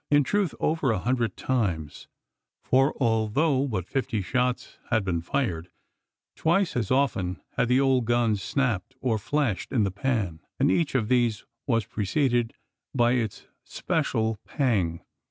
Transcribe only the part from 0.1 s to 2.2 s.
truth over a hundred times: